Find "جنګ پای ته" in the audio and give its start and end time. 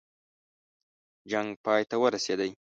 1.31-1.95